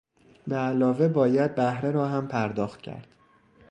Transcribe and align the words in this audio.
به 0.47 0.55
علاوه 0.55 1.07
باید 1.07 1.55
بهره 1.55 1.91
را 1.91 2.07
هم 2.07 2.27
پرداخت 2.27 2.81
کرد. 2.81 3.07